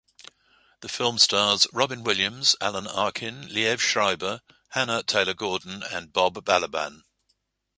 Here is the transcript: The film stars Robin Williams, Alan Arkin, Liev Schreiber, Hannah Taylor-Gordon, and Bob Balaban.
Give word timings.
The 0.79 0.89
film 0.89 1.19
stars 1.19 1.67
Robin 1.71 2.03
Williams, 2.03 2.55
Alan 2.59 2.87
Arkin, 2.87 3.43
Liev 3.49 3.79
Schreiber, 3.79 4.41
Hannah 4.69 5.03
Taylor-Gordon, 5.03 5.83
and 5.91 6.11
Bob 6.11 6.43
Balaban. 6.43 7.03